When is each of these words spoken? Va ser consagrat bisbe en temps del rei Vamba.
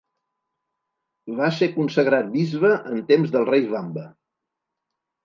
Va 1.41 1.49
ser 1.57 1.67
consagrat 1.75 2.31
bisbe 2.37 2.71
en 2.95 3.05
temps 3.13 3.35
del 3.37 3.47
rei 3.51 3.69
Vamba. 3.75 4.07